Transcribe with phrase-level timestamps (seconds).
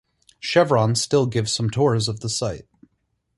[0.39, 2.65] Chevron still gives some tours of the site.